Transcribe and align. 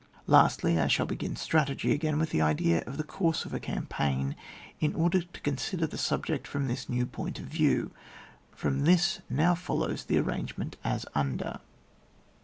Lastly, 0.25 0.79
I 0.79 0.87
shall 0.87 1.05
begin 1.05 1.35
strategy 1.35 1.91
again, 1.93 2.17
with 2.17 2.31
the 2.31 2.41
idea 2.41 2.81
of 2.87 2.97
the 2.97 3.03
course 3.03 3.45
of 3.45 3.53
a 3.53 3.59
campaign, 3.59 4.35
in 4.79 4.95
order 4.95 5.21
to 5.21 5.41
consider 5.41 5.85
the 5.85 5.95
subject 5.99 6.47
from 6.47 6.67
this 6.67 6.89
new 6.89 7.05
point 7.05 7.37
of 7.37 7.45
view. 7.45 7.91
From 8.51 8.85
this 8.85 9.19
now 9.29 9.53
follows 9.53 10.05
the 10.05 10.17
arrangement 10.17 10.75
as 10.83 11.05
under. 11.13 11.59